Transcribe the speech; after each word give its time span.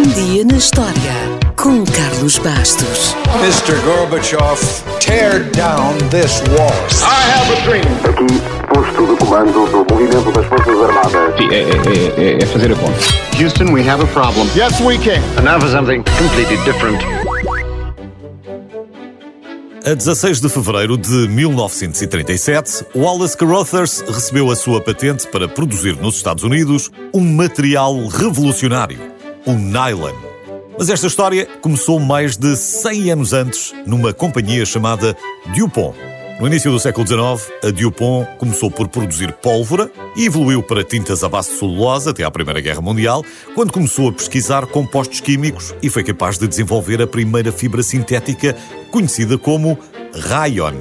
Um 0.00 0.02
dia 0.14 0.46
na 0.46 0.56
história 0.56 0.94
com 1.56 1.84
Carlos 1.84 2.38
Bastos. 2.38 3.14
Mr. 3.42 3.78
Gorbachev, 3.84 4.58
tear 4.98 5.40
down 5.50 5.94
this 6.08 6.40
wall. 6.56 6.72
I 7.02 7.30
have 7.30 7.52
a 7.52 7.60
dream. 7.66 7.84
Aqui, 8.08 8.40
posto 8.72 9.06
de 9.06 9.16
comando 9.22 9.52
do 9.52 9.94
movimento 9.94 10.32
das 10.32 10.46
Forças 10.46 10.74
Armadas. 10.80 11.36
Sim, 11.36 11.48
é, 11.50 11.60
é- 11.60 12.30
é- 12.38 12.42
é 12.42 12.46
fazer 12.46 12.72
a 12.72 12.76
conta. 12.76 12.98
Houston, 13.38 13.74
we 13.74 13.86
have 13.86 14.02
a 14.02 14.06
problem. 14.06 14.48
Yes, 14.56 14.80
we 14.80 14.96
can. 14.96 15.20
And 15.38 15.42
now 15.42 15.60
for 15.60 15.68
something 15.68 16.02
completely 16.18 16.56
different. 16.64 16.98
A 19.84 19.94
16 19.94 20.40
de 20.40 20.48
fevereiro 20.48 20.96
de 20.96 21.28
1937, 21.28 22.86
Wallace 22.96 23.36
Carothers 23.36 24.02
recebeu 24.08 24.50
a 24.50 24.56
sua 24.56 24.80
patente 24.80 25.26
para 25.26 25.46
produzir 25.46 25.96
nos 25.96 26.16
Estados 26.16 26.42
Unidos 26.42 26.90
um 27.12 27.20
material 27.20 28.06
revolucionário, 28.06 28.98
o 29.46 29.52
nylon. 29.52 30.14
Mas 30.78 30.88
esta 30.88 31.06
história 31.06 31.46
começou 31.60 32.00
mais 32.00 32.36
de 32.36 32.56
100 32.56 33.10
anos 33.10 33.32
antes 33.32 33.74
numa 33.86 34.12
companhia 34.12 34.64
chamada 34.64 35.16
DuPont. 35.54 35.94
No 36.40 36.46
início 36.46 36.72
do 36.72 36.80
século 36.80 37.06
XIX, 37.06 37.52
a 37.62 37.70
DuPont 37.70 38.26
começou 38.38 38.70
por 38.70 38.88
produzir 38.88 39.30
pólvora 39.30 39.90
e 40.16 40.24
evoluiu 40.24 40.62
para 40.62 40.82
tintas 40.82 41.22
à 41.22 41.28
base 41.28 41.50
de 41.50 41.58
celulose 41.58 42.08
até 42.08 42.24
à 42.24 42.30
Primeira 42.30 42.62
Guerra 42.62 42.80
Mundial, 42.80 43.22
quando 43.54 43.70
começou 43.70 44.08
a 44.08 44.12
pesquisar 44.12 44.64
compostos 44.64 45.20
químicos 45.20 45.74
e 45.82 45.90
foi 45.90 46.02
capaz 46.02 46.38
de 46.38 46.48
desenvolver 46.48 47.02
a 47.02 47.06
primeira 47.06 47.52
fibra 47.52 47.82
sintética 47.82 48.56
conhecida 48.90 49.36
como 49.36 49.78
rayon. 50.14 50.76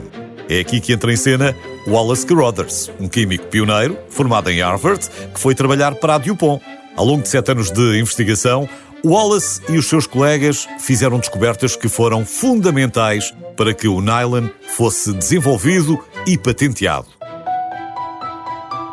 É 0.48 0.62
aqui 0.62 0.80
que 0.80 0.94
entra 0.94 1.12
em 1.12 1.18
cena 1.18 1.54
Wallace 1.86 2.26
Carothers, 2.26 2.90
um 2.98 3.10
químico 3.10 3.48
pioneiro 3.48 3.98
formado 4.10 4.50
em 4.50 4.62
Harvard 4.62 5.10
que 5.34 5.40
foi 5.42 5.54
trabalhar 5.54 5.94
para 5.96 6.16
a 6.16 6.18
DuPont. 6.18 6.64
Ao 6.96 7.06
longo 7.06 7.24
de 7.24 7.30
sete 7.30 7.52
anos 7.52 7.72
de 7.72 8.00
investigação, 8.00 8.68
Wallace 9.06 9.62
e 9.70 9.78
os 9.78 9.88
seus 9.88 10.06
colegas 10.06 10.68
fizeram 10.80 11.20
descobertas 11.20 11.76
que 11.76 11.88
foram 11.88 12.26
fundamentais 12.26 13.34
para 13.56 13.74
que 13.74 13.88
o 13.88 14.02
nylon 14.02 14.50
fosse 14.76 15.14
desenvolvido 15.14 16.04
e 16.28 16.38
patenteado. 16.38 17.08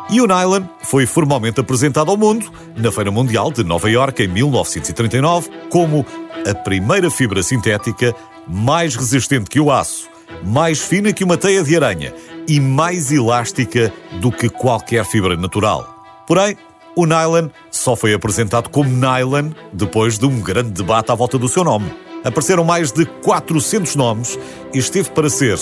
E 0.09 0.21
o 0.21 0.27
nylon 0.27 0.63
foi 0.83 1.05
formalmente 1.05 1.59
apresentado 1.59 2.09
ao 2.09 2.15
mundo 2.15 2.49
na 2.77 2.91
Feira 2.91 3.11
Mundial 3.11 3.51
de 3.51 3.63
Nova 3.63 3.89
Iorque 3.89 4.23
em 4.23 4.27
1939 4.29 5.49
como 5.69 6.05
a 6.49 6.55
primeira 6.55 7.11
fibra 7.11 7.43
sintética 7.43 8.15
mais 8.47 8.95
resistente 8.95 9.49
que 9.49 9.59
o 9.59 9.69
aço, 9.69 10.07
mais 10.45 10.79
fina 10.79 11.11
que 11.11 11.25
uma 11.25 11.35
teia 11.35 11.61
de 11.61 11.75
aranha 11.75 12.13
e 12.47 12.59
mais 12.61 13.11
elástica 13.11 13.91
do 14.21 14.31
que 14.31 14.47
qualquer 14.47 15.03
fibra 15.03 15.35
natural. 15.35 15.93
Porém, 16.25 16.57
o 16.97 17.05
nylon 17.05 17.49
só 17.69 17.95
foi 17.95 18.11
apresentado 18.11 18.69
como 18.69 18.89
nylon 18.89 19.51
depois 19.71 20.17
de 20.17 20.25
um 20.25 20.41
grande 20.41 20.71
debate 20.71 21.11
à 21.11 21.15
volta 21.15 21.37
do 21.37 21.47
seu 21.47 21.63
nome. 21.63 21.93
Apareceram 22.23 22.63
mais 22.63 22.91
de 22.91 23.05
400 23.05 23.95
nomes 23.95 24.39
e 24.73 24.79
esteve 24.79 25.11
para 25.11 25.29
ser 25.29 25.59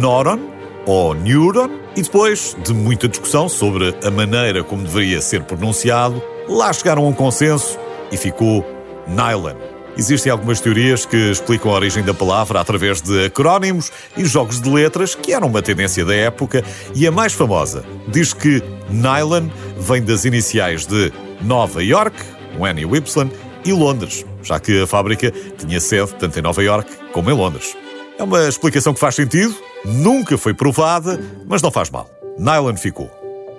Noron 0.00 0.38
ou 0.86 1.14
Neuron, 1.14 1.68
e 1.96 2.02
depois 2.02 2.56
de 2.64 2.72
muita 2.72 3.08
discussão 3.08 3.48
sobre 3.48 3.92
a 4.04 4.10
maneira 4.10 4.62
como 4.62 4.84
deveria 4.84 5.20
ser 5.20 5.42
pronunciado, 5.42 6.22
lá 6.48 6.72
chegaram 6.72 7.04
a 7.04 7.08
um 7.08 7.12
consenso 7.12 7.76
e 8.12 8.16
ficou 8.16 8.64
Nylon. 9.08 9.56
Existem 9.98 10.30
algumas 10.30 10.60
teorias 10.60 11.04
que 11.04 11.16
explicam 11.16 11.72
a 11.72 11.74
origem 11.74 12.04
da 12.04 12.14
palavra 12.14 12.60
através 12.60 13.02
de 13.02 13.24
acrónimos 13.26 13.90
e 14.16 14.24
jogos 14.24 14.60
de 14.60 14.70
letras, 14.70 15.16
que 15.16 15.32
eram 15.32 15.48
uma 15.48 15.60
tendência 15.60 16.04
da 16.04 16.14
época, 16.14 16.64
e 16.94 17.04
a 17.04 17.10
mais 17.10 17.32
famosa 17.32 17.84
diz 18.06 18.32
que 18.32 18.62
nylon 18.88 19.48
vem 19.78 20.02
das 20.02 20.24
iniciais 20.24 20.86
de 20.86 21.12
Nova 21.40 21.82
York, 21.82 22.16
um 22.58 22.66
N 22.66 22.82
e 22.82 22.84
Y, 22.84 23.30
e 23.64 23.72
Londres, 23.72 24.24
já 24.42 24.58
que 24.58 24.82
a 24.82 24.86
fábrica 24.86 25.32
tinha 25.56 25.80
sede 25.80 26.14
tanto 26.18 26.38
em 26.38 26.42
Nova 26.42 26.62
York 26.62 26.90
como 27.12 27.30
em 27.30 27.34
Londres. 27.34 27.76
É 28.18 28.22
uma 28.22 28.48
explicação 28.48 28.92
que 28.92 29.00
faz 29.00 29.14
sentido, 29.14 29.54
nunca 29.84 30.36
foi 30.36 30.52
provada, 30.52 31.20
mas 31.46 31.62
não 31.62 31.70
faz 31.70 31.90
mal. 31.90 32.10
Nylon 32.38 32.76
ficou. 32.76 33.10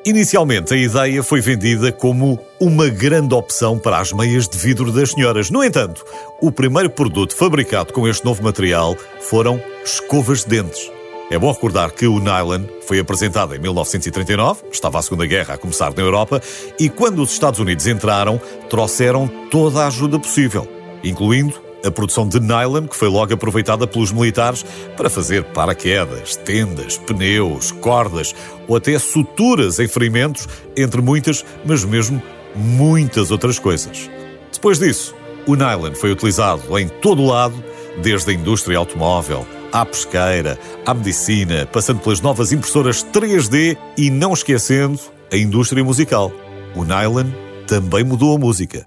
Inicialmente, 0.05 0.73
a 0.73 0.77
ideia 0.77 1.21
foi 1.21 1.41
vendida 1.41 1.91
como 1.91 2.39
uma 2.59 2.87
grande 2.87 3.33
opção 3.33 3.77
para 3.77 3.99
as 3.99 4.13
meias 4.13 4.47
de 4.47 4.57
vidro 4.57 4.91
das 4.91 5.11
senhoras. 5.11 5.49
No 5.49 5.63
entanto, 5.63 6.05
o 6.41 6.51
primeiro 6.51 6.89
produto 6.89 7.35
fabricado 7.35 7.91
com 7.91 8.07
este 8.07 8.23
novo 8.23 8.41
material 8.41 8.95
foram 9.19 9.61
escovas 9.83 10.43
de 10.43 10.49
dentes. 10.49 10.89
É 11.31 11.37
bom 11.37 11.51
recordar 11.51 11.91
que 11.91 12.07
o 12.07 12.19
nylon 12.19 12.63
foi 12.87 12.97
apresentado 12.97 13.53
em 13.53 13.59
1939, 13.59 14.63
estava 14.71 14.97
a 14.97 15.01
Segunda 15.01 15.27
Guerra 15.27 15.53
a 15.53 15.57
começar 15.59 15.93
na 15.95 16.01
Europa, 16.01 16.41
e 16.79 16.89
quando 16.89 17.21
os 17.21 17.31
Estados 17.31 17.59
Unidos 17.59 17.85
entraram, 17.85 18.41
trouxeram 18.67 19.27
toda 19.51 19.83
a 19.83 19.87
ajuda 19.87 20.17
possível, 20.17 20.67
incluindo 21.03 21.53
a 21.85 21.91
produção 21.91 22.27
de 22.27 22.39
nylon, 22.39 22.87
que 22.87 22.95
foi 22.95 23.07
logo 23.09 23.31
aproveitada 23.31 23.85
pelos 23.85 24.11
militares 24.11 24.65
para 24.97 25.07
fazer 25.07 25.43
paraquedas, 25.43 26.35
tendas, 26.35 26.97
pneus, 26.97 27.71
cordas 27.73 28.33
ou 28.67 28.75
até 28.75 28.97
suturas 28.97 29.79
em 29.79 29.87
ferimentos, 29.87 30.47
entre 30.75 30.99
muitas, 30.99 31.45
mas 31.63 31.85
mesmo 31.85 32.19
muitas 32.55 33.29
outras 33.29 33.59
coisas. 33.59 34.09
Depois 34.51 34.79
disso, 34.79 35.13
o 35.45 35.55
nylon 35.55 35.93
foi 35.93 36.11
utilizado 36.11 36.77
em 36.79 36.87
todo 36.87 37.21
o 37.21 37.27
lado, 37.27 37.63
desde 38.01 38.31
a 38.31 38.33
indústria 38.33 38.79
automóvel 38.79 39.45
à 39.71 39.85
pesqueira, 39.85 40.57
à 40.85 40.93
medicina, 40.93 41.65
passando 41.65 41.99
pelas 41.99 42.21
novas 42.21 42.51
impressoras 42.51 43.03
3D 43.03 43.77
e 43.97 44.09
não 44.09 44.33
esquecendo 44.33 44.99
a 45.31 45.37
indústria 45.37 45.83
musical. 45.83 46.31
O 46.75 46.83
nylon 46.83 47.27
também 47.67 48.03
mudou 48.03 48.35
a 48.35 48.39
música. 48.39 48.83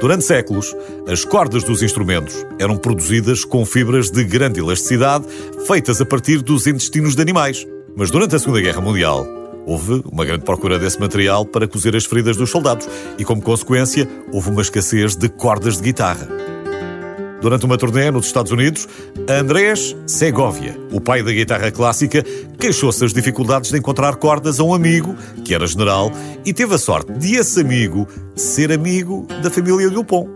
Durante 0.00 0.24
séculos, 0.24 0.74
as 1.06 1.24
cordas 1.24 1.62
dos 1.62 1.82
instrumentos 1.82 2.46
eram 2.58 2.76
produzidas 2.76 3.44
com 3.44 3.66
fibras 3.66 4.10
de 4.10 4.24
grande 4.24 4.58
elasticidade, 4.58 5.26
feitas 5.66 6.00
a 6.00 6.06
partir 6.06 6.40
dos 6.40 6.66
intestinos 6.66 7.14
de 7.14 7.20
animais. 7.20 7.66
Mas 7.94 8.10
durante 8.10 8.34
a 8.34 8.38
Segunda 8.38 8.62
Guerra 8.62 8.80
Mundial, 8.80 9.26
houve 9.66 10.02
uma 10.10 10.24
grande 10.24 10.44
procura 10.44 10.78
desse 10.78 10.98
material 10.98 11.44
para 11.44 11.68
cozer 11.68 11.94
as 11.94 12.06
feridas 12.06 12.36
dos 12.36 12.50
soldados 12.50 12.88
e, 13.18 13.24
como 13.24 13.42
consequência, 13.42 14.08
houve 14.32 14.50
uma 14.50 14.62
escassez 14.62 15.14
de 15.14 15.28
cordas 15.28 15.76
de 15.76 15.82
guitarra. 15.82 16.28
Durante 17.40 17.64
uma 17.64 17.78
turnê 17.78 18.10
nos 18.10 18.26
Estados 18.26 18.52
Unidos, 18.52 18.86
Andrés 19.28 19.96
Segovia, 20.06 20.78
o 20.92 21.00
pai 21.00 21.22
da 21.22 21.32
guitarra 21.32 21.70
clássica, 21.70 22.22
queixou-se 22.58 23.00
das 23.00 23.14
dificuldades 23.14 23.70
de 23.70 23.78
encontrar 23.78 24.16
cordas 24.16 24.60
a 24.60 24.64
um 24.64 24.74
amigo, 24.74 25.16
que 25.44 25.54
era 25.54 25.66
general, 25.66 26.12
e 26.44 26.52
teve 26.52 26.74
a 26.74 26.78
sorte 26.78 27.12
de 27.12 27.36
esse 27.36 27.60
amigo 27.60 28.06
ser 28.34 28.70
amigo 28.70 29.26
da 29.42 29.50
família 29.50 29.88
Dupont. 29.88 30.28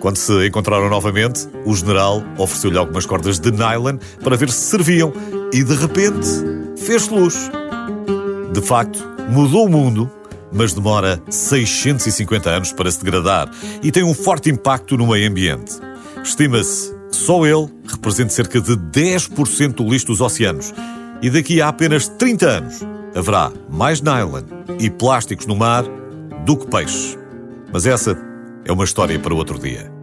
Quando 0.00 0.16
se 0.16 0.46
encontraram 0.46 0.88
novamente, 0.88 1.46
o 1.64 1.74
general 1.74 2.22
ofereceu-lhe 2.38 2.78
algumas 2.78 3.06
cordas 3.06 3.38
de 3.38 3.50
nylon 3.50 3.98
para 4.22 4.36
ver 4.36 4.50
se 4.50 4.70
serviam 4.70 5.12
e, 5.52 5.62
de 5.62 5.74
repente, 5.74 6.28
fez 6.76 7.08
luz. 7.08 7.50
De 8.52 8.60
facto, 8.60 9.06
mudou 9.28 9.66
o 9.66 9.68
mundo, 9.68 10.10
mas 10.52 10.72
demora 10.72 11.22
650 11.28 12.50
anos 12.50 12.72
para 12.72 12.90
se 12.90 13.02
degradar 13.02 13.50
e 13.82 13.92
tem 13.92 14.02
um 14.02 14.14
forte 14.14 14.50
impacto 14.50 14.96
no 14.96 15.06
meio 15.06 15.28
ambiente. 15.28 15.90
Estima-se 16.22 16.94
que 17.10 17.16
só 17.16 17.44
ele 17.44 17.68
representa 17.86 18.30
cerca 18.30 18.60
de 18.60 18.76
10% 18.76 19.74
do 19.74 19.88
lixo 19.88 20.06
dos 20.06 20.20
oceanos. 20.20 20.72
E 21.22 21.28
daqui 21.28 21.60
a 21.60 21.68
apenas 21.68 22.08
30 22.08 22.46
anos 22.46 22.80
haverá 23.14 23.52
mais 23.68 24.00
nylon 24.00 24.44
e 24.78 24.88
plásticos 24.88 25.46
no 25.46 25.56
mar 25.56 25.84
do 26.44 26.56
que 26.56 26.66
peixes. 26.66 27.18
Mas 27.72 27.86
essa 27.86 28.16
é 28.64 28.72
uma 28.72 28.84
história 28.84 29.18
para 29.18 29.34
outro 29.34 29.58
dia. 29.58 29.99